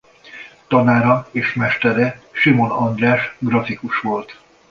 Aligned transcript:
Tanára 0.67 1.27
és 1.31 1.53
mestere 1.53 2.21
Simon 2.31 2.71
András 2.71 3.35
grafikus 3.39 3.99
volt. 3.99 4.39